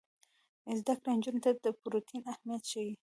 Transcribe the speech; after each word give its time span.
زده 0.79 0.93
کړه 0.99 1.11
نجونو 1.17 1.39
ته 1.45 1.51
د 1.63 1.65
پروټین 1.81 2.21
اهمیت 2.33 2.63
ښيي. 2.71 2.91